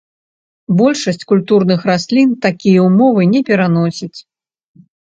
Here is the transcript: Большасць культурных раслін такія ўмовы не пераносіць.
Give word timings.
Большасць 0.79 1.27
культурных 1.33 1.85
раслін 1.91 2.35
такія 2.49 2.79
ўмовы 2.89 3.31
не 3.37 3.41
пераносіць. 3.53 4.15